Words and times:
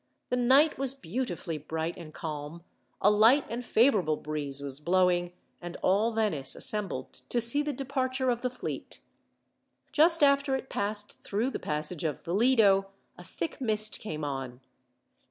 The 0.29 0.35
night 0.35 0.79
was 0.79 0.95
beautifully 0.95 1.59
bright 1.59 1.95
and 1.95 2.11
calm, 2.11 2.63
a 3.01 3.11
light 3.11 3.45
and 3.51 3.63
favourable 3.63 4.15
breeze 4.17 4.59
was 4.59 4.79
blowing, 4.79 5.31
and 5.61 5.77
all 5.83 6.11
Venice 6.11 6.55
assembled 6.55 7.21
to 7.29 7.39
see 7.39 7.61
the 7.61 7.71
departure 7.71 8.31
of 8.31 8.41
the 8.41 8.49
fleet. 8.49 9.01
Just 9.91 10.23
after 10.23 10.55
it 10.55 10.69
passed 10.69 11.21
through 11.23 11.51
the 11.51 11.59
passage 11.59 12.03
of 12.03 12.23
the 12.23 12.33
Lido, 12.33 12.87
a 13.15 13.23
thick 13.23 13.61
mist 13.61 13.99
came 13.99 14.23
on. 14.23 14.61